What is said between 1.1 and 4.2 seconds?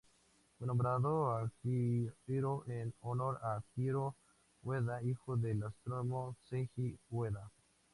Akihiro en honor a Akihiro